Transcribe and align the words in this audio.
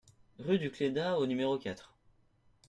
Rue 0.39 0.57
du 0.57 0.71
Clédat 0.71 1.19
au 1.19 1.27
numéro 1.27 1.59
quatre 1.59 1.93